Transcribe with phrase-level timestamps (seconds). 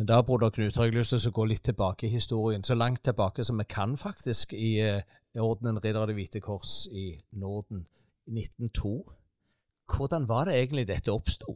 [0.00, 2.62] Men da, broder Knut, har jeg lyst til å gå litt tilbake i historien.
[2.64, 5.02] Så langt tilbake som vi kan, faktisk, i eh,
[5.36, 7.82] Ordenen Ridder av Det hvite kors i Norden
[8.24, 8.94] 1902.
[9.90, 11.52] Hvordan var det egentlig dette oppsto?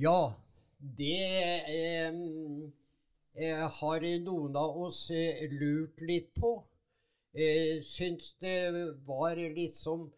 [0.00, 0.32] Ja,
[0.78, 1.20] det
[1.68, 2.16] eh,
[3.36, 6.54] eh, har noen av oss eh, lurt litt på.
[7.38, 8.56] Eh, syns det
[9.06, 10.08] var liksom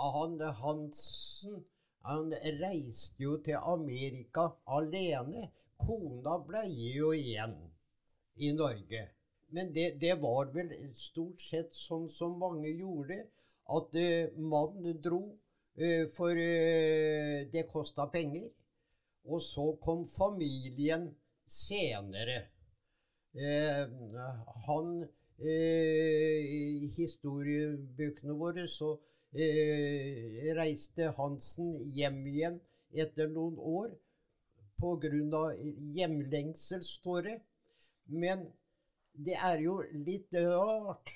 [0.00, 1.64] Han Hansen
[2.02, 4.46] han reiste jo til Amerika
[4.76, 5.50] alene.
[5.80, 7.56] Kona ble jo igjen
[8.36, 9.02] i Norge.
[9.50, 13.18] Men det, det, var vel stort sett sånn som mange gjorde,
[13.76, 15.20] at eh, mannen dro
[15.76, 18.48] eh, for eh, det kosta penger.
[19.28, 21.10] Og så kom familien
[21.50, 22.46] senere.
[24.66, 24.88] han
[25.40, 28.90] I historiebøkene våre så
[30.58, 32.58] reiste Hansen hjem igjen
[32.92, 33.94] etter noen år
[34.80, 35.42] pga.
[35.96, 37.38] hjemlengsel, står det.
[38.06, 38.46] Men
[39.12, 41.10] det er jo litt rart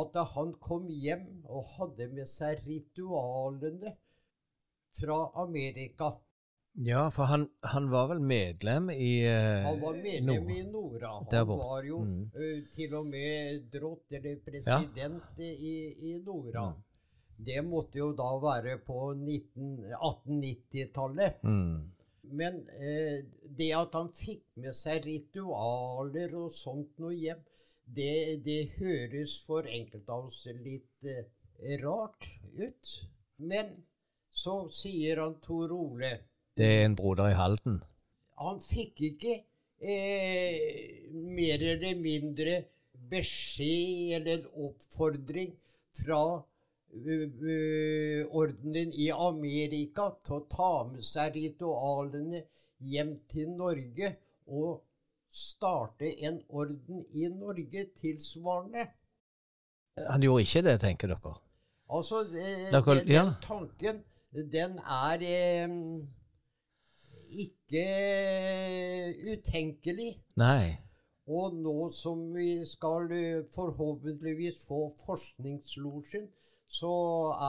[0.00, 3.96] at da han kom hjem og hadde med seg ritualene
[5.00, 6.12] fra Amerika.
[6.72, 10.50] Ja, for han, han var vel medlem i uh, Han var medlem Nord.
[10.50, 11.26] i Nora.
[11.30, 12.30] Han var jo mm.
[12.36, 15.44] uh, til og med drott eller president ja.
[15.44, 16.70] i, i, Nora.
[16.70, 16.76] Mm.
[17.36, 21.42] Det måtte jo da være på 1890-tallet.
[21.42, 21.92] Mm.
[22.30, 23.24] Men eh,
[23.58, 27.40] det at han fikk med seg ritualer og sånt noe hjem,
[27.90, 31.24] det, det høres for enkelte av oss litt eh,
[31.82, 32.28] rart
[32.60, 33.08] ut.
[33.40, 33.66] Men
[34.30, 36.29] så sier han Tor Ole
[36.60, 37.78] Det er en broder i Halden?
[38.36, 39.38] Han fikk ikke
[39.80, 42.56] eh, mer eller mindre
[43.08, 45.54] beskjed eller oppfordring
[46.02, 46.20] fra
[48.40, 52.44] ordenen i Amerika til å ta med seg ritualene
[52.92, 54.12] hjem til Norge
[54.50, 54.82] og
[55.32, 58.88] starte en orden i Norge tilsvarende.
[60.10, 61.36] Han gjorde ikke det, tenker dere?
[61.88, 64.04] Altså, dere, den, den, tanken,
[64.52, 65.78] den er eh,
[67.30, 67.84] ikke
[69.32, 70.12] utenkelig.
[70.40, 70.78] Nei.
[71.30, 73.06] Og nå som vi skal
[73.54, 76.26] forhåpentligvis få Forskningslosjen,
[76.70, 76.94] så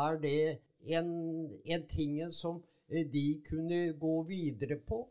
[0.03, 1.09] er det en,
[1.65, 5.07] en ting som eh, de kunne gå videre på.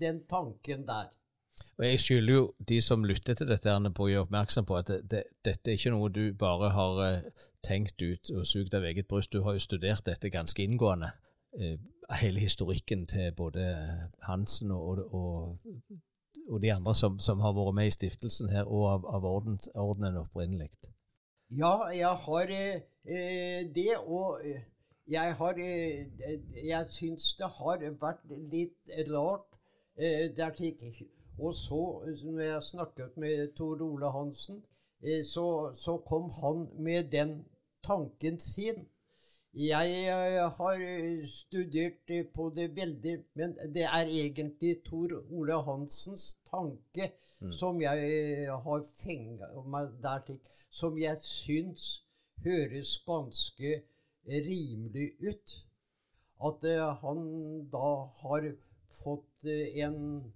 [0.00, 1.10] Den tanken der.
[1.78, 4.88] Og Jeg skylder jo de som lytter til dette, på å gjøre oppmerksom på at
[4.88, 8.86] det, det, dette er ikke noe du bare har uh, tenkt ut og sugd av
[8.86, 9.32] eget bryst.
[9.32, 11.10] Du har jo studert dette ganske inngående.
[11.58, 11.74] Uh,
[12.20, 13.64] hele historikken til både
[14.22, 15.58] Hansen og, og,
[16.48, 19.70] og de andre som, som, har vært med i stiftelsen her, og av, av ordens,
[19.74, 20.70] ordenen opprinnelig.
[21.50, 23.96] Ja, jeg har eh, det.
[24.06, 24.62] Og eh,
[25.10, 26.06] jeg har eh,
[26.64, 29.50] Jeg syns det har vært litt rart.
[30.00, 31.08] Eh, der til.
[31.38, 34.62] Og så, når jeg snakket med Tor Ole Hansen,
[35.02, 37.44] eh, så, så, kom han med den
[37.84, 38.86] tanken sin.
[39.52, 40.82] Jeg eh, har
[41.26, 47.50] studert på det veldig, men det er egentlig Tor Ole Hansens tanke mm.
[47.52, 50.38] som jeg har fenga meg der til
[50.70, 52.04] som jeg syns
[52.44, 53.82] høres ganske
[54.26, 55.56] rimelig ut.
[56.40, 56.64] At
[57.02, 57.24] han
[57.72, 57.90] da
[58.22, 58.46] har
[59.02, 60.32] fått en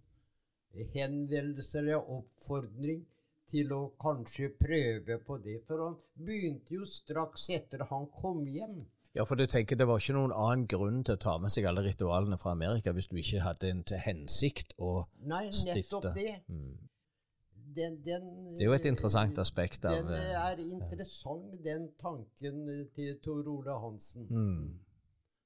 [0.75, 3.05] henvendelse eller oppfordring
[3.51, 5.61] til å kanskje prøve på det.
[5.69, 5.97] For han
[6.27, 8.83] begynte jo straks etter han kom hjem.
[9.15, 11.69] Ja, for du tenker Det var ikke noen annen grunn til å ta med seg
[11.71, 15.85] alle ritualene fra Amerika hvis du ikke hadde en til hensikt å Nei, stifte Nei,
[15.85, 16.35] nettopp det.
[16.51, 16.91] Mm
[17.77, 22.67] den, den, det er jo et interessant aspekt av Den eh, er interessant, den tanken
[22.95, 24.29] til Tor Ole Hansen.
[24.31, 24.69] Mm.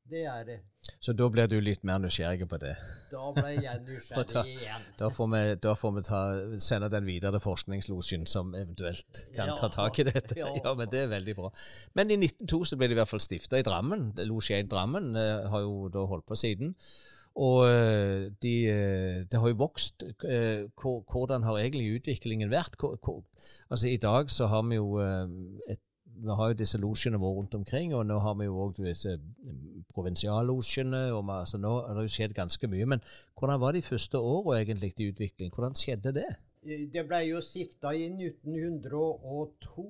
[0.09, 0.59] Det er det.
[1.05, 2.75] Så da blir du litt mer nysgjerrig på det?
[3.11, 4.87] Da ble jeg nysgjerrig da, igjen.
[5.01, 6.23] Da får vi, da får vi ta,
[6.65, 10.39] sende den videre til Forskningslosjen, som eventuelt kan ja, ta tak i dette.
[10.41, 10.49] Ja.
[10.55, 10.73] ja.
[10.79, 11.53] men Det er veldig bra.
[11.99, 14.11] Men i 1902 så ble det i hvert fall stifta i Drammen.
[14.31, 16.77] Losje 1 Drammen eh, har jo da holdt på siden.
[17.38, 20.03] Og eh, de, eh, det har jo vokst.
[20.27, 22.81] Eh, hvordan har egentlig utviklingen vært?
[23.71, 24.99] Altså I dag så har vi jo
[25.69, 25.81] et
[26.23, 29.15] vi har jo disse losjene våre rundt omkring, og nå har vi jo òg disse
[29.94, 31.03] provinsiallosjene.
[31.15, 32.87] Altså nå har det jo skjedd ganske mye.
[32.94, 33.05] Men
[33.38, 35.53] hvordan var de første åra egentlig i utvikling?
[35.55, 36.29] Hvordan skjedde det?
[36.93, 39.87] Det ble jo stifta i 1902,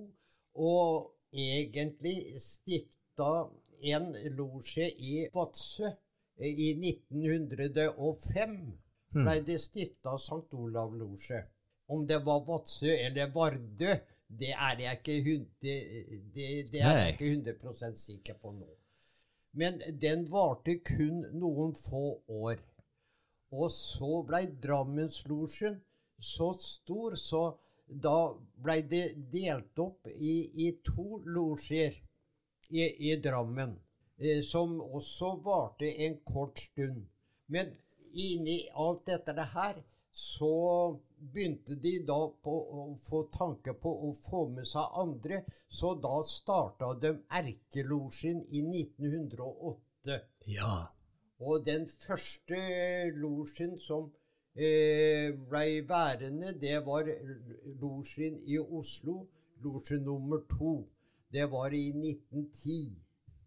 [0.55, 0.93] og
[1.33, 3.49] egentlig stifta
[3.93, 5.91] en losje i Vadsø
[6.39, 8.59] i 1905
[9.13, 9.47] ble hmm.
[9.47, 10.53] det stifta St.
[10.53, 11.41] Olav losje.
[11.89, 13.95] Om det var Vadsø eller Vardø,
[14.29, 15.77] det er jeg ikke, det,
[16.35, 18.69] det, det er jeg ikke 100 sikker på nå.
[19.53, 22.61] Men den varte kun noen få år.
[23.51, 25.81] Og så blei Drammenslosjen
[26.21, 27.43] så stor, så
[27.89, 30.35] da blei det delt opp i,
[30.67, 31.97] i to losjer
[32.69, 33.79] i, i, Drammen.
[34.19, 37.07] Eh, som også varte en kort stund.
[37.47, 37.73] Men
[38.13, 39.81] inni alt dette her
[40.19, 40.99] så
[41.33, 46.17] begynte de da på å få tanke på å få med seg andre, så da
[46.27, 50.19] starta de Erkelosjen i 1908.
[50.51, 50.75] Ja.
[51.39, 52.59] Og den første
[53.15, 54.11] losjen som
[54.59, 57.07] eh, blei værende, det var
[57.79, 59.21] losjen i Oslo,
[59.63, 60.81] losje nummer to.
[61.31, 62.97] Det var i 1910.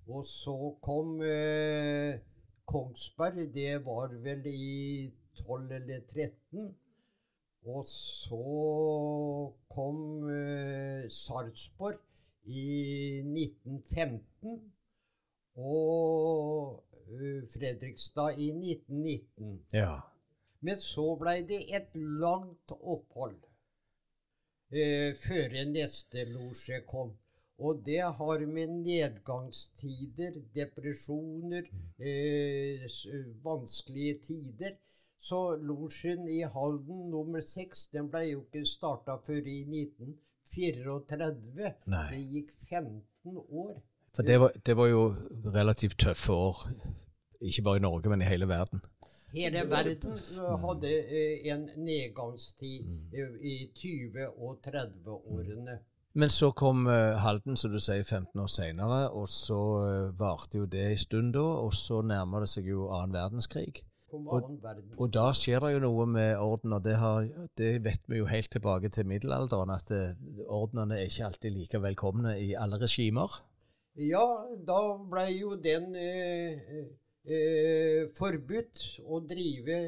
[0.07, 2.21] Og så kom eh,
[2.63, 5.11] Kongsberg, det var vel i
[5.45, 6.71] 12 eller 13.
[7.63, 8.43] Og så
[9.69, 11.99] kom eh, Sarpsborg
[12.49, 14.71] i 1915.
[15.61, 19.59] Og eh, Fredrikstad i 1919.
[19.73, 19.99] Ja.
[20.61, 23.37] Men så blei det et langt opphold
[24.71, 27.15] eh, før neste losje kom.
[27.61, 31.67] Og det har med nedgangstider, depresjoner,
[31.99, 32.87] eh,
[33.45, 34.79] vanskelige tider
[35.21, 41.73] så losjen i Halden nummer seks den ble jo ikke starta før i 1934.
[41.93, 42.07] Nei.
[42.09, 43.75] Det gikk 15 år.
[44.15, 45.15] For det var, det var, jo
[45.53, 46.57] relativt tøffe år.
[47.41, 48.81] Ikke bare i Norge, men i hele verden.
[49.31, 50.17] Hele verden
[50.65, 53.09] hadde eh, en nedgangstid mm.
[53.41, 55.79] i 20- og 30-årene.
[56.13, 60.65] Men så kom uh, Halden, som du sier, 15 år seinere, og så varte jo
[60.65, 61.45] det en stund da.
[61.61, 63.85] Og så nærmer det seg jo annen verdenskrig.
[64.11, 64.49] Og,
[64.97, 67.29] og, da skjer det jo noe med orden, og det, har,
[67.59, 70.17] det, vet vi jo helt tilbake til middelalderen, at eh,
[70.47, 73.39] ordenene er ikke alltid like velkomne i alle regimer.
[73.99, 74.25] Ja,
[74.67, 74.79] da
[75.11, 76.59] ble jo den eh,
[77.27, 79.81] eh, forbudt å drive,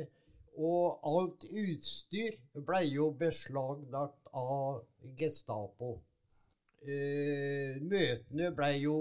[0.53, 2.35] og alt utstyr
[2.67, 4.83] ble jo beslaglagt av
[5.17, 5.95] Gestapo.
[6.83, 8.97] Eh, møtene ble jo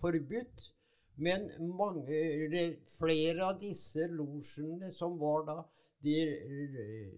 [0.00, 0.70] forbudt.
[1.16, 1.46] Men
[1.78, 5.60] mange, flere av disse losjene som var da,
[6.04, 7.12] de eh,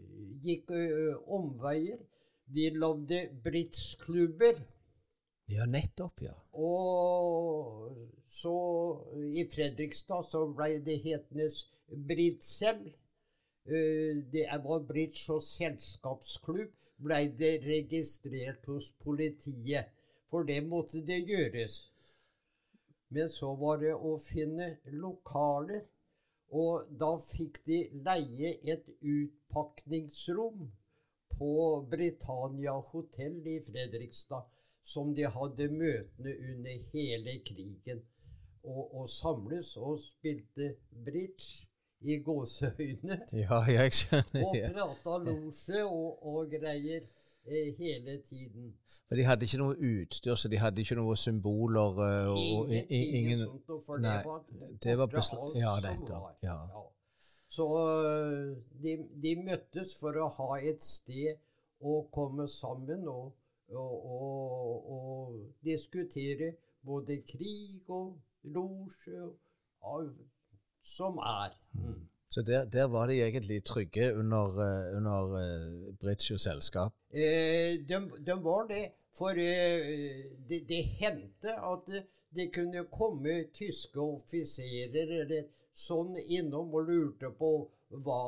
[0.45, 0.71] gikk
[1.33, 1.99] omveier.
[2.47, 4.61] De lagde bridgeklubber.
[5.51, 6.35] Ja, nettopp, ja.
[6.55, 7.91] Og
[8.31, 8.55] så
[9.35, 11.49] i Fredrikstad så ble det hetende
[12.07, 12.85] Briddsel.
[13.67, 16.71] Det var bridge- og selskapsklubb.
[17.03, 19.91] Blei det registrert hos politiet.
[20.31, 21.91] For det måtte det gjøres.
[23.09, 25.85] Men så var det å finne lokaler.
[26.57, 30.69] Og da fikk de leie et utpakningsrom
[31.39, 31.55] på
[31.91, 34.47] Britannia hotell i Fredrikstad,
[34.85, 38.05] som de hadde møtene under hele krigen.
[38.67, 40.73] Og, og samles og spilte
[41.07, 41.67] bridge
[42.07, 43.21] i gåseøyne.
[43.45, 44.47] Ja, jeg skjønner.
[44.47, 47.03] Og prata losje og, og greier
[47.47, 48.75] eh, hele tiden.
[49.09, 51.99] For de hadde ikke noe utstyr, så de hadde ikke noen symboler.
[52.01, 54.17] Uh, og, ingen, sånt, for nei,
[54.83, 55.75] det var, det var ja,
[56.11, 56.33] var.
[56.43, 56.57] Ja.
[56.75, 56.83] Ja.
[57.57, 61.39] Så uh, de, de, møttes for å ha et sted
[61.81, 63.31] å komme sammen og,
[63.71, 69.31] og, og, og diskutere både krig og losje
[70.83, 71.55] som er.
[71.79, 72.03] Mm.
[72.29, 75.23] Så der, der, var de egentlig trygge under, uh, under
[76.03, 76.93] uh, og selskap?
[77.11, 78.91] Eh, de, de, var det.
[79.19, 79.39] For uh,
[80.49, 82.05] det, de hendte at
[82.35, 87.53] det, kunne komme tyske offiserer eller sånn innom og lurte på
[87.89, 88.21] hva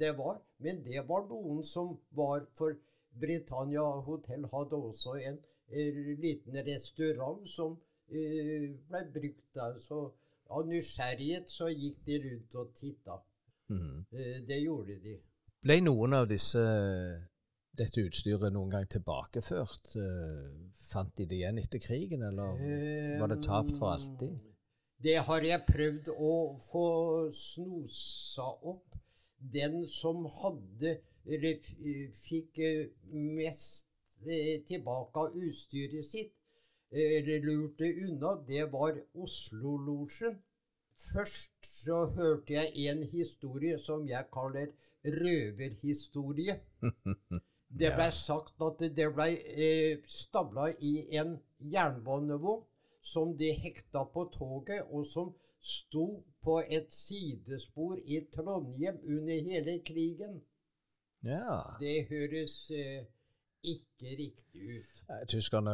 [0.00, 0.40] det var.
[0.58, 2.74] Men det var noen som var For
[3.20, 5.38] Britannia Hotel hadde også en
[6.22, 7.76] liten restaurant som
[8.08, 9.76] ble brukt der.
[9.86, 10.08] Så
[10.50, 13.20] av nysgjerrighet så gikk de rundt og titta.
[13.70, 14.04] Mm.
[14.48, 15.18] Det gjorde de.
[15.62, 16.62] Ble noen av disse
[17.78, 19.94] dette utstyret noen gang tilbakeført?
[19.96, 20.48] Eh,
[20.92, 22.58] fant de det igjen etter krigen, eller
[23.20, 24.34] var det tapt for alltid?
[25.02, 26.34] Det har jeg prøvd å
[26.70, 26.84] få
[27.34, 28.98] snosa opp.
[29.52, 31.00] Den som hadde
[32.22, 32.60] fikk
[33.10, 33.88] mest
[34.68, 36.34] tilbake av utstyret sitt,
[36.92, 40.38] eller lurte unna, det var Oslo-losjen.
[41.12, 44.66] Først så hørte jeg en historie som jeg kaller
[45.04, 46.60] røverhistorie.
[47.80, 51.38] Det ble sagt at det ble eh, stabla i en
[51.72, 52.66] jernbanevogn
[53.02, 55.32] som de hekta på toget, og som
[55.62, 60.42] sto på et sidespor i Trondheim under hele krigen.
[61.24, 61.78] Ja.
[61.80, 63.04] Det høres eh,
[63.62, 65.02] ikke riktig ut.
[65.28, 65.72] Tyskerne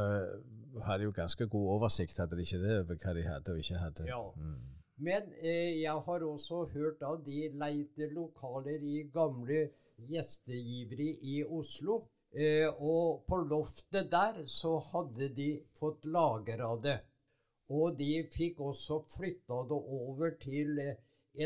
[0.85, 3.82] hadde jo ganske god oversikt, hadde de ikke det, over hva de hadde og ikke
[3.82, 4.06] hadde?
[4.06, 4.23] Ja.
[4.37, 4.77] Mm.
[4.98, 9.68] Men eh, jeg har også hørt at de leide lokaler i gamle
[10.10, 12.02] gjestegivere i Oslo.
[12.32, 16.98] Eh, og på loftet der så hadde de fått lager av det.
[17.68, 20.96] Og de fikk også flytta det over til eh,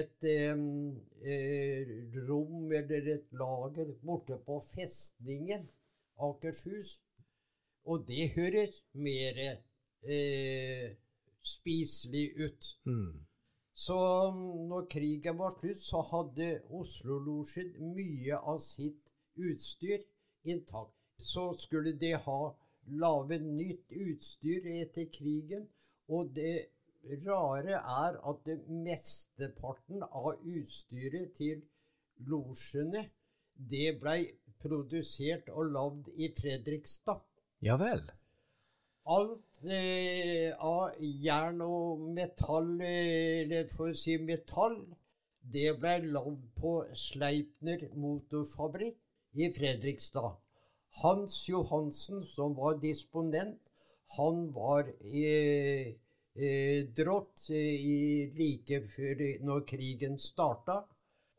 [0.01, 1.93] et eh,
[2.29, 5.69] rom eller et lager borte på festningen
[6.17, 6.97] Akershus.
[7.85, 10.95] Og det høres mer eh,
[11.43, 12.73] spiselig ut.
[12.87, 13.27] Mm.
[13.75, 13.97] Så
[14.69, 19.01] når krigen var slutt, så hadde Oslo-losjen mye av sitt
[19.37, 20.03] utstyr
[20.45, 20.97] intakt.
[21.19, 22.41] Så skulle de ha
[23.03, 25.69] lage nytt utstyr etter krigen.
[26.09, 26.69] Og det
[27.25, 31.63] rare er at det mesteparten av utstyret til
[32.29, 33.07] losjene,
[33.57, 34.21] det blei
[34.63, 37.23] produsert og lagd i Fredrikstad.
[37.63, 38.05] Ja vel.
[39.05, 44.77] Alt eh, av jern og metall, eller for å si metall,
[45.43, 48.97] det ble lagd på Sleipner motorfabrikk
[49.35, 50.39] i Fredrikstad.
[51.03, 53.59] Hans Johansen, som var disponent,
[54.19, 55.95] han var eh,
[56.37, 60.83] eh, drått eh, like før når krigen starta.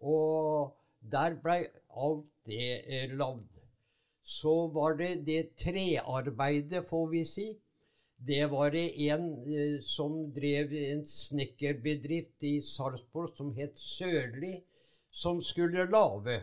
[0.02, 1.62] Og der blei
[1.96, 3.63] alt det eh, lagd
[4.24, 7.48] så var det det trearbeidet, får vi si.
[8.18, 14.62] Det var det en eh, som drev en snekkerbedrift i Sarpsborg som het Sørli,
[15.12, 16.40] som skulle lage.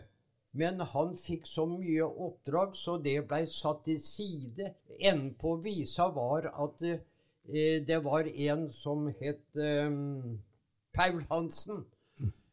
[0.51, 4.73] Men han fikk så mye oppdrag, så det blei satt til side.
[4.99, 9.89] Enden på visa var at eh, det var en som het eh,
[10.93, 11.85] Paul Hansen.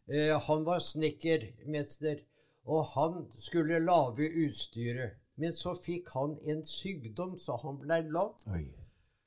[0.09, 2.23] Eh, han var snekkermester.
[2.69, 5.17] Og han skulle lage utstyret.
[5.39, 8.35] Men så fikk han en sykdom, så han ble lam.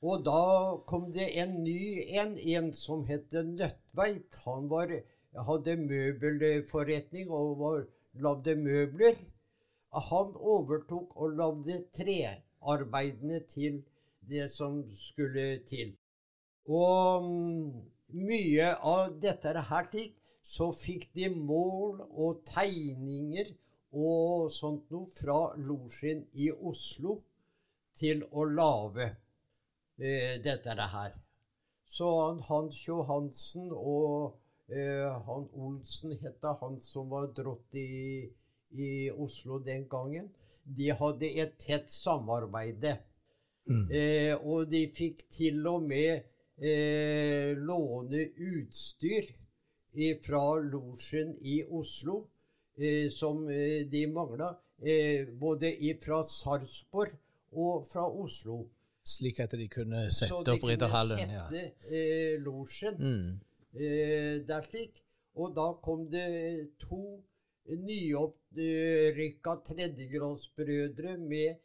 [0.02, 0.42] Og da
[0.90, 4.38] kom det en ny en, en som het Nødtveit.
[4.46, 4.92] Han var,
[5.48, 7.84] hadde møbelforretning og var,
[8.26, 9.22] lagde møbler.
[10.10, 13.82] Han overtok og lagde trearbeidene til
[14.30, 15.96] det som skulle til.
[16.68, 17.82] Og mm,
[18.26, 23.54] mye av dette her slik så fikk de mål og tegninger
[23.92, 27.18] og sånt noe fra losjen i Oslo
[28.00, 29.08] til å lage
[30.00, 31.16] eh, dette her.
[31.92, 32.10] Så
[32.48, 34.38] Hans Johansen og
[34.72, 38.30] eh, han Olsen het han som var drott i,
[38.72, 40.30] i, Oslo den gangen.
[40.64, 42.98] De hadde et tett samarbeide.
[43.68, 43.86] Mm.
[43.92, 46.24] Eh, og de fikk til og med
[46.64, 49.28] eh, låne utstyr
[50.24, 52.28] fra losjen i Oslo,
[52.78, 54.58] eh, som eh, de mangla.
[54.82, 57.14] Eh, både fra Sarpsborg
[57.52, 58.66] og fra Oslo.
[59.04, 61.18] Slik at de kunne sette opp Ridderhallen?
[61.18, 62.38] Så de kunne sette ja.
[62.46, 63.40] losjen mm.
[64.48, 65.02] der slik.
[65.36, 66.28] Og da kom det
[66.82, 67.22] to
[67.72, 71.62] nyopprykka tredjegradsbrødre med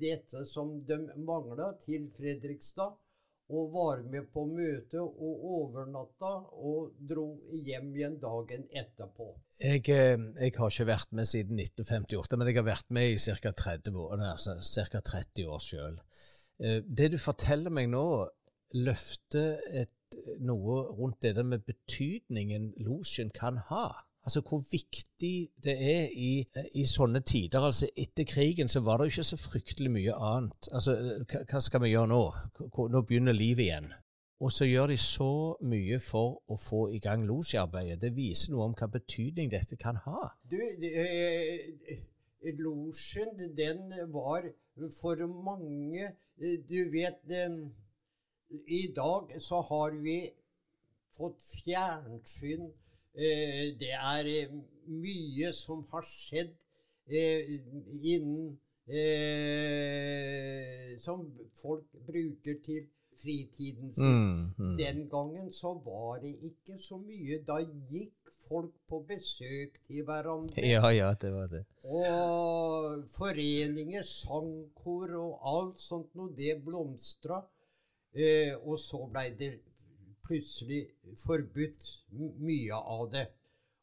[0.00, 2.96] dette som de mangla, til Fredrikstad
[3.50, 7.26] og var med på møtet og overnatta og dro
[7.66, 9.26] hjem igjen dagen etterpå.
[9.60, 13.18] Jeg, eh, jeg, har ikke vært med siden 1958, men jeg har vært med i
[13.18, 13.50] ca.
[13.50, 15.98] 30 år, altså 30 år sjøl.
[16.62, 18.04] Eh, det du forteller meg nå,
[18.78, 19.96] løfter et,
[20.42, 23.86] noe rundt det der med betydningen losjen kan ha.
[24.22, 27.64] Altså hvor viktig det er i, i, sånne tider.
[27.64, 30.68] Altså Etter krigen så var det jo ikke så fryktelig mye annet.
[30.72, 32.22] Altså hva, skal vi gjøre nå?
[32.92, 33.88] Nå begynner livet igjen.
[34.40, 35.30] Og så gjør de så
[35.68, 38.00] mye for å få i gang losjearbeidet.
[38.00, 40.30] Det viser noe om hva betydning dette kan ha.
[40.48, 42.04] Du, eh,
[42.60, 44.48] losjen, den var
[45.00, 46.06] for mange
[46.40, 47.58] eh, Du vet eh,
[48.68, 50.22] I dag så har vi
[51.16, 54.52] fått fjernsyn Eh, det er eh,
[54.86, 56.52] mye som har skjedd
[57.10, 57.58] eh,
[58.02, 58.58] innen
[61.00, 61.26] Som
[61.62, 62.88] folk bruker til
[63.22, 64.06] fritiden sin.
[64.06, 64.76] Mm, mm.
[64.78, 67.38] Den gangen så var det ikke så mye.
[67.46, 67.60] Da
[67.92, 70.66] gikk folk på besøk til hverandre.
[70.66, 71.64] Ja, ja, det var det.
[71.82, 77.44] Og foreninger, sangkor og alt sånt noe, det blomstra.
[78.10, 79.52] Eh, og så blei det
[80.30, 80.82] plutselig
[81.24, 81.82] forbudt
[82.38, 83.26] mye av det.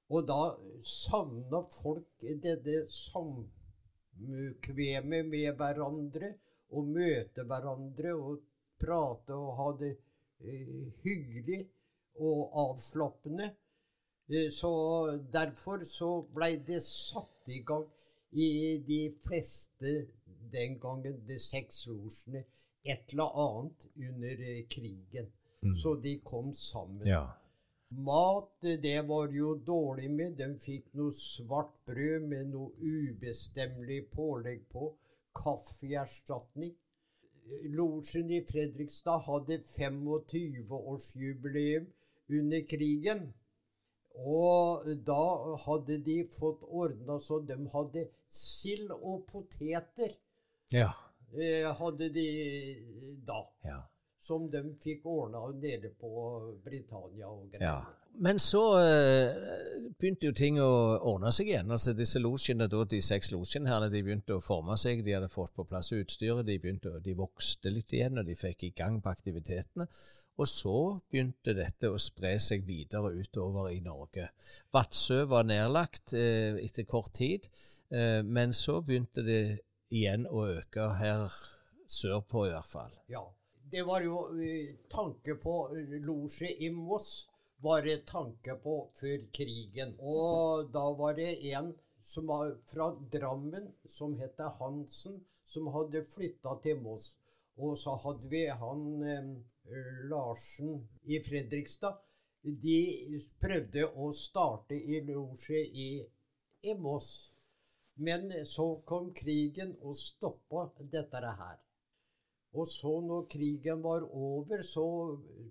[0.07, 0.55] Og da
[0.87, 6.29] savna folk dette samkvemet med hverandre,
[6.75, 8.39] og møte hverandre og
[8.79, 9.93] prate og ha det
[10.43, 11.61] eh, hyggelig
[12.19, 13.51] og avslappende.
[14.27, 14.71] Eh, så
[15.33, 17.87] derfor så blei det satt i gang
[18.31, 19.95] i de fleste
[20.51, 22.43] den gangen, de seks losjene,
[22.83, 25.31] et eller annet under eh, krigen.
[25.63, 25.75] Mm.
[25.75, 27.07] Så de kom sammen.
[27.07, 27.37] Ja.
[27.89, 30.37] Mat, det var jo dårlig med.
[30.37, 34.95] De fikk noe svart brød med noe ubestemmelig pålegg på.
[35.37, 36.75] Kaffeerstatning.
[37.71, 41.87] Losjen i Fredrikstad hadde 25-årsjubileum
[42.27, 43.33] under krigen.
[44.17, 50.19] Og da hadde de fått ordna så de hadde sild og poteter.
[50.75, 50.91] Ja.
[51.31, 52.27] Eh, hadde de
[53.27, 53.47] da.
[53.63, 53.87] Ja
[54.27, 56.11] som de fikk ordna nede på
[56.65, 57.63] Britannia og greier.
[57.63, 58.07] Ja.
[58.19, 61.69] Men så uh, begynte jo ting å ordne seg igjen.
[61.73, 65.03] Altså disse losjene, De seks losjene de begynte å forme seg.
[65.05, 68.63] De hadde fått på plass utstyret, de, begynte, de vokste litt igjen, og de fikk
[68.63, 69.87] i gang på aktivitetene.
[70.37, 70.79] Og så
[71.09, 74.31] begynte dette å spre seg videre utover i Norge.
[74.73, 77.45] Vadsø var nedlagt uh, etter kort tid,
[77.93, 79.41] uh, men så begynte det
[79.93, 81.29] igjen å øke her
[81.87, 82.93] sørpå i hvert fall.
[83.09, 83.23] Ja,
[83.71, 87.29] det var jo uh, tanke på uh, losje i Moss.
[87.61, 89.95] Var det tanke på før krigen.
[89.99, 91.71] Og da var det en
[92.07, 97.09] som var fra Drammen, som het Hansen, som hadde flytta til Moss.
[97.57, 99.31] Og så hadde vi han eh,
[100.11, 101.97] Larsen i Fredrikstad.
[102.43, 102.77] De
[103.41, 105.89] prøvde å starte i losje i,
[106.61, 107.09] i Moss.
[107.95, 111.57] Men så kom krigen og stoppa dette her.
[112.53, 114.87] Og så når krigen var over, så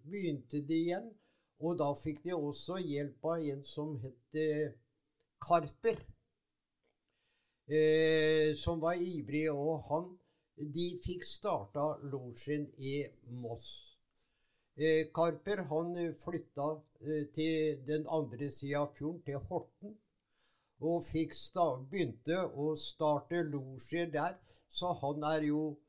[0.05, 1.09] begynte de igjen.
[1.59, 4.39] Og da fikk de også hjelp av en som het
[5.41, 6.01] Karper.
[7.69, 10.19] Eh, som var ivrig, og han
[10.57, 13.99] De fikk starta losjen i Moss.
[14.77, 15.91] Eh, Karper han
[16.23, 16.69] flytta
[17.01, 19.99] eh, til den andre sida av fjorden, til Horten.
[20.81, 21.05] Og
[21.91, 24.39] begynte å starte losjer der.
[24.71, 25.86] Så han er jo Eh,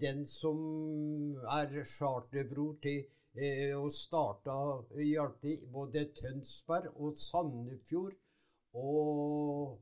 [0.00, 3.04] den som er charterbror til
[3.36, 4.56] eh, og starta
[4.98, 8.12] hjalp både Tønsberg og Sandefjord.
[8.74, 9.80] Og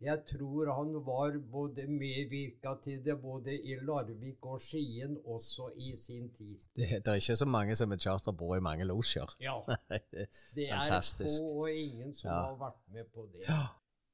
[0.00, 5.96] jeg tror han var både medvirka til det både i Larvik og Skien også i
[5.96, 6.58] sin tid.
[6.76, 9.36] Det, det er ikke så mange som er charterbror i mange losjer.
[9.40, 9.60] Ja.
[10.56, 11.00] det er
[11.38, 12.34] få og ingen som ja.
[12.34, 13.48] har vært med på det.
[13.48, 13.64] Ja.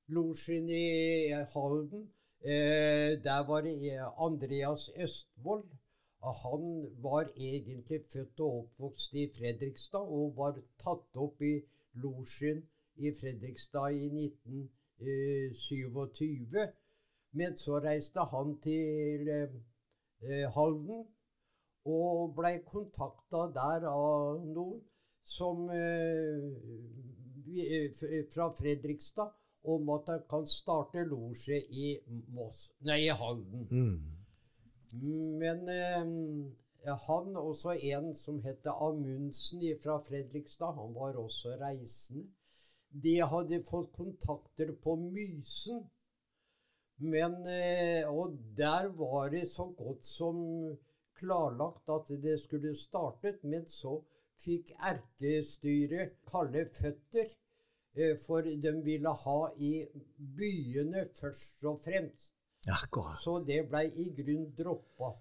[0.09, 5.65] Losjen i Halden Eh, der var det Andreas Østvold.
[6.23, 11.63] Han var egentlig født og oppvokst i Fredrikstad og var tatt opp i
[12.03, 16.61] losjen i Fredrikstad i 1927.
[16.61, 16.69] Eh,
[17.33, 19.49] Men så reiste han til eh,
[20.55, 21.07] Halden
[21.85, 24.81] og blei kontakta der av noen
[25.25, 25.69] som
[28.35, 31.99] fra Fredrikstad om at han kan starte losje i
[32.97, 33.69] i Halden.
[33.71, 34.21] Mm.
[35.39, 42.27] Men eh, han, også en som heter Amundsen fra Fredrikstad, han var også reisende.
[42.91, 45.85] De hadde fått kontakter på Mysen.
[47.01, 50.41] Men, eh, og der var det så godt som
[51.21, 54.01] klarlagt at det skulle startet, men så
[54.45, 57.31] fikk erkestyret kalde føtter
[58.27, 59.73] for de ville ha i
[60.37, 62.31] byene først og fremst.
[62.69, 63.19] Akkurat.
[63.23, 65.15] Så det blei i grunn droppa.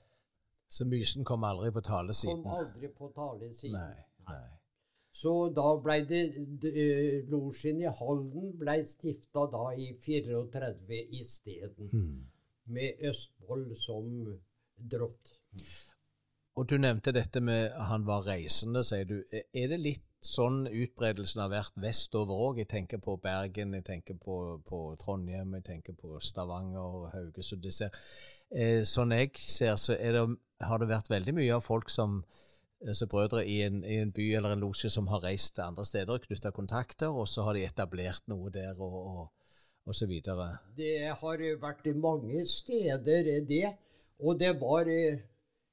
[0.70, 2.44] Så Mysen kom aldri på talesiden?
[2.44, 3.78] Kom aldri på talesiden.
[3.80, 4.48] Nei, nei.
[5.20, 11.90] Så da blei det uh, Losjen i Halden blei stifta da i 34 isteden.
[11.92, 12.20] Hmm.
[12.70, 14.06] Med Østfold som
[14.92, 15.34] drott.
[16.60, 19.22] Og du nevnte dette med han var reisende, sier du.
[19.32, 22.60] Er det litt sånn utbredelsen har vært vestover òg.
[22.60, 27.70] Jeg tenker på Bergen, jeg tenker på, på Trondheim, jeg tenker på Stavanger, Haugesund.
[27.70, 30.26] Eh, sånn jeg ser, så det,
[30.60, 32.20] har det vært veldig mye av folk som
[32.96, 35.84] så brødre i en, i en, by eller en losje som har reist til andre
[35.88, 39.26] steder og knytta kontakter, og så har de etablert noe der og, og,
[39.88, 40.54] og så videre.
[40.76, 43.66] Det har vært mange steder, det.
[44.20, 44.88] Og det var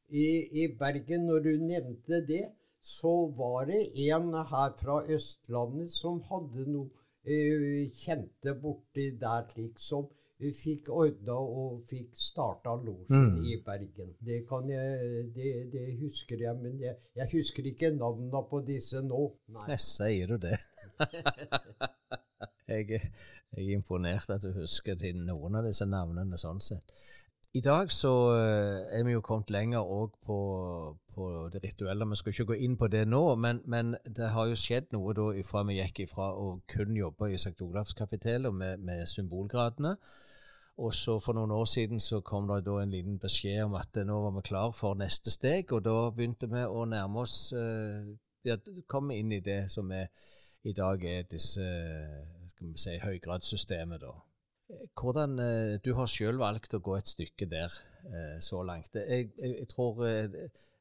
[0.08, 0.28] i,
[0.62, 2.44] i Bergen, når du nevnte det
[2.86, 6.86] så var det en her fra Østlandet som hadde noe
[7.26, 13.40] uh, kjente borti der, slik som uh, fikk ordna og fikk starta losjen mm.
[13.42, 14.14] i Bergen.
[14.28, 19.02] Det, kan jeg, det, det husker jeg, men jeg, jeg, husker ikke navnene på disse
[19.02, 19.24] nå.
[19.56, 19.66] Nei.
[19.74, 20.54] Jeg sier du det?
[22.70, 23.12] jeg, jeg,
[23.58, 26.94] er imponert at du husker til noen av disse navnene sånn sett.
[27.56, 30.38] I dag så eh, er vi jo kommet lenger òg på,
[31.14, 32.08] på, det rituelle.
[32.10, 35.14] Vi skal ikke gå inn på det nå, men, men det har jo skjedd noe
[35.16, 37.54] da ifra vi gikk ifra å kun jobbe i St.
[37.64, 39.94] Olavs kapittel med, med, symbolgradene.
[40.84, 43.96] Og så for noen år siden så kom det da en liten beskjed om at
[44.04, 47.38] nå var vi klar for neste steg, og da begynte vi å nærme oss
[48.44, 50.10] ja, komme inn i det som er,
[50.68, 51.64] i dag er disse
[52.52, 54.04] skal vi si, høygradssystemet.
[54.04, 54.25] da.
[54.66, 55.36] Hvordan,
[55.84, 57.74] Du har selv valgt å gå et stykke der
[58.42, 58.94] så langt.
[58.94, 60.02] Jeg, jeg, jeg tror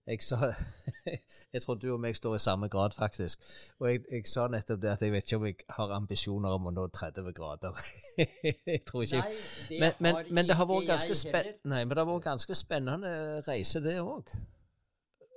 [0.06, 0.52] jeg sa
[1.56, 3.45] Jeg tror du og meg står i samme grad, faktisk.
[3.80, 6.67] Og jeg, jeg, sa nettopp det at jeg vet ikke om jeg har ambisjoner om
[6.67, 7.78] å nå 30 grader.
[8.74, 9.38] jeg tror ikke Nei,
[9.69, 11.54] det men, men, har men det har vært ganske, spen.
[11.63, 13.13] Nei, men det har vært ganske spennende
[13.48, 14.34] reise, det òg.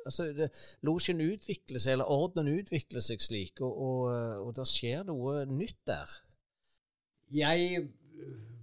[0.09, 0.27] Altså,
[0.89, 5.79] losjen utvikler seg, eller ordenen utvikler seg slik, og, og, og det skjer noe nytt
[5.87, 6.19] der.
[7.31, 7.85] Jeg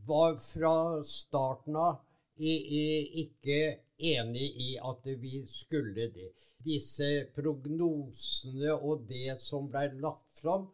[0.08, 2.02] var fra starten av
[2.38, 2.86] i, i,
[3.26, 3.60] ikke
[3.98, 6.32] enig i at vi skulle det.
[6.66, 10.68] Disse prognosene og det som ble lagt fram,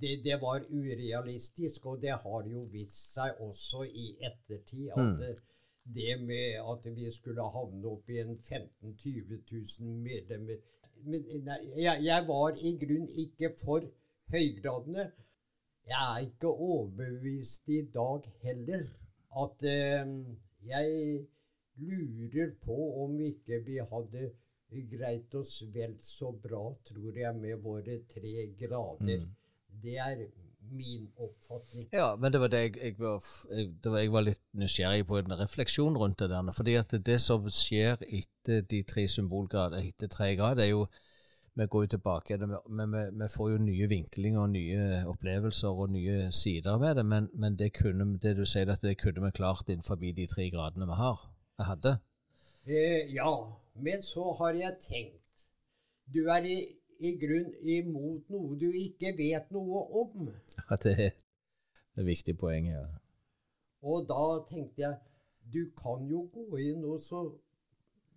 [0.00, 1.86] det, det var urealistisk.
[1.86, 5.18] Og det har jo vist seg også i ettertid at Mm.
[5.20, 5.36] det,
[5.94, 10.58] det med at vi skulle havne opp i en 15 000-20 000 medlemmer
[11.04, 13.84] Men nei, jeg, jeg var i grunn ikke for
[14.32, 15.04] høygradene.
[15.88, 18.84] Jeg er ikke overbevist i dag heller
[19.42, 20.10] at eh,
[20.68, 20.90] jeg
[21.78, 24.30] lurer på om ikke vi hadde
[24.90, 29.24] greit oss vel så bra, tror jeg, med våre tre grader.
[29.24, 29.30] Mm.
[29.82, 30.26] Det er
[30.70, 31.88] min oppfatning.
[31.92, 35.06] Ja, men det var det jeg, jeg, var, jeg, det var, jeg var litt nysgjerrig
[35.08, 36.52] på en refleksjon rundt det der.
[36.52, 40.86] Fordi at det som skjer etter de tre symbolgrader, etter tre grader, er jo
[41.58, 42.36] Vi går jo tilbake,
[42.68, 47.06] men vi, vi får jo nye vinklinger og nye opplevelser og nye sider ved det.
[47.06, 50.46] Men, men det, kunne, det du sier, at det kunne vi klart innenfor de tre
[50.54, 51.24] gradene vi har.
[51.58, 51.96] Hadde.
[52.66, 53.32] Eh, ja,
[53.74, 55.46] men så har jeg tenkt
[56.14, 56.58] Du er i,
[57.00, 60.30] i grunn imot noe du ikke vet noe om.
[60.62, 62.84] Ja, det er et viktig poeng, ja.
[63.82, 64.96] Og da tenkte jeg
[65.52, 67.24] du kan jo gå inn og så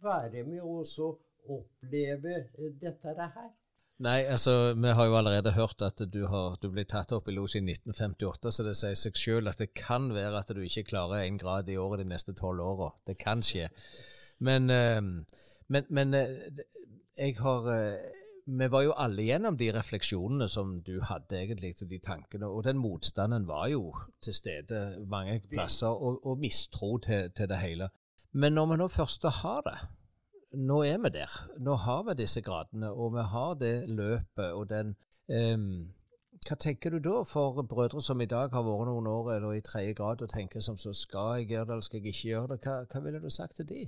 [0.03, 1.13] være med og så
[1.47, 3.51] oppleve eh, dette her.
[4.01, 7.35] Nei, altså, vi har jo allerede hørt at du, har, du ble tatt opp i
[7.35, 10.87] los i 1958, så det sier seg selv at det kan være at du ikke
[10.89, 12.89] klarer én grad i året de neste tolv åra.
[13.05, 13.67] Det kan skje.
[14.41, 15.01] Men, eh,
[15.69, 16.65] men, men eh,
[17.17, 18.09] jeg har eh,
[18.49, 22.49] Vi var jo alle gjennom de refleksjonene som du hadde, egentlig, og de tankene.
[22.49, 23.93] Og den motstanden var jo
[24.25, 27.91] til stede mange plasser, og, og mistro til, til det hele.
[28.33, 29.77] Men når vi nå først har det,
[30.53, 31.31] nå er vi der.
[31.59, 34.95] Nå har vi disse gradene, og vi har det løpet og den
[35.27, 35.93] um,
[36.41, 39.61] Hva tenker du da for brødre som i dag har vært noen år eller i
[39.61, 42.47] tredje grad og tenker som så Skal jeg gjøre det, eller skal jeg ikke gjøre
[42.53, 42.59] det?
[42.65, 43.83] Hva, hva ville du sagt til de?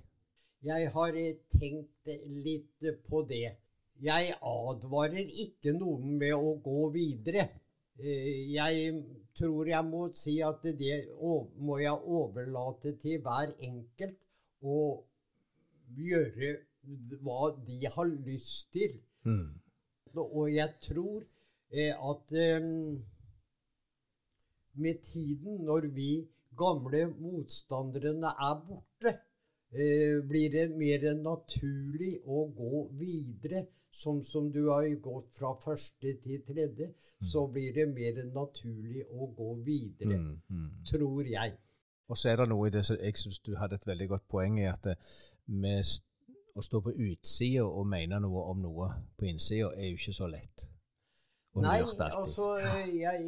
[0.63, 2.13] Jeg har eh, tenkt
[2.45, 3.57] litt på det.
[4.03, 7.49] Jeg advarer ikke noen med å gå videre.
[7.99, 9.03] Eh, Jeg
[9.37, 11.09] tror jeg må si at det
[11.59, 14.19] må jeg overlate til hver enkelt
[14.61, 14.77] å
[15.97, 16.55] gjøre
[17.23, 18.99] hva de har lyst til.
[20.15, 21.23] Og jeg tror
[21.71, 22.65] eh, at eh,
[24.73, 26.27] med tiden, når vi
[26.57, 29.15] gamle motstanderne er borte,
[29.73, 33.65] eh, blir det mer naturlig å gå videre.
[33.93, 36.87] Som, som du har gått fra første til tredje,
[37.21, 40.17] så blir det mer naturlig å gå videre.
[40.89, 41.53] Tror jeg.
[42.09, 44.25] Og så er det noe i det som jeg syns du hadde et veldig godt
[44.27, 44.97] poeng i, at eh,
[45.47, 45.83] med
[46.53, 50.29] å stå på utsida og mene noe om noe på innsida er jo ikke så
[50.29, 50.67] lett.
[51.53, 53.25] Og Nei, altså jeg, jeg,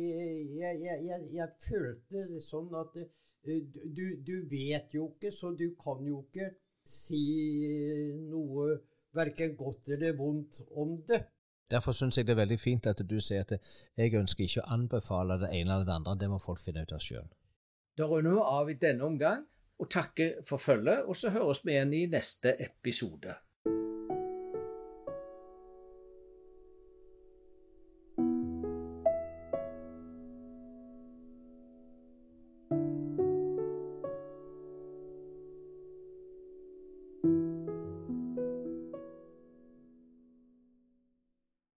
[0.57, 5.67] jeg, jeg, jeg, følte det sånn at eh, du, du vet jo ikke, så du
[5.77, 6.49] kan jo ikke
[6.89, 7.21] si
[8.29, 8.79] noe
[9.15, 11.21] verken godt eller vondt om det.
[11.69, 13.55] Derfor syns jeg det er veldig fint at du sier at
[13.97, 16.93] jeg ønsker ikke å anbefale det ene eller det andre, det må folk finne ut
[16.93, 17.29] av sjøl.
[17.97, 19.45] Da runder vi av i denne omgang
[19.79, 23.35] og takker for følget, og så høres vi igjen i neste episode.